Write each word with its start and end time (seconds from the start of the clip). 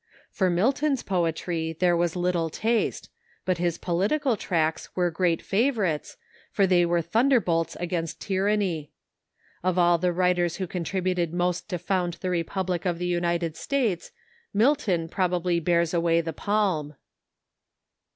For 0.31 0.49
Milton's 0.49 1.03
poetry 1.03 1.77
there 1.79 1.95
was 1.95 2.15
little 2.15 2.49
taste; 2.49 3.11
but 3.45 3.59
his 3.59 3.77
political 3.77 4.35
tracts 4.35 4.89
were 4.95 5.11
great 5.11 5.43
favorites, 5.43 6.17
for 6.51 6.65
they 6.65 6.87
were 6.87 7.03
thunderbolts 7.03 7.75
against 7.79 8.19
tyranny. 8.19 8.89
Of 9.63 9.77
all 9.77 9.99
the 9.99 10.11
writers 10.11 10.57
Avho 10.57 10.67
contributed 10.67 11.35
most 11.35 11.69
to 11.69 11.77
found 11.77 12.15
the 12.15 12.31
republic 12.31 12.83
of 12.83 12.97
the 12.97 13.05
United 13.05 13.55
States, 13.55 14.09
Milton 14.55 15.07
probably 15.07 15.59
bears 15.59 15.93
away 15.93 16.19
the 16.21 16.33
palm. 16.33 16.95